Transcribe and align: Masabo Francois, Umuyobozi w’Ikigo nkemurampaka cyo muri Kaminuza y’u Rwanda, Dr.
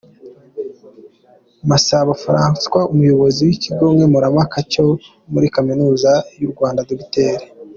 Masabo 1.69 2.11
Francois, 2.23 2.89
Umuyobozi 2.93 3.39
w’Ikigo 3.47 3.85
nkemurampaka 3.95 4.57
cyo 4.71 4.85
muri 5.31 5.45
Kaminuza 5.55 6.11
y’u 6.39 6.51
Rwanda, 6.53 6.87
Dr. 6.89 7.37